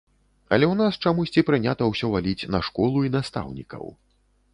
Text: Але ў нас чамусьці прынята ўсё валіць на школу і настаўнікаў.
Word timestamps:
Але 0.55 0.65
ў 0.69 0.75
нас 0.79 0.93
чамусьці 1.03 1.43
прынята 1.49 1.83
ўсё 1.91 2.09
валіць 2.13 2.47
на 2.55 2.61
школу 2.69 3.05
і 3.09 3.13
настаўнікаў. 3.17 3.85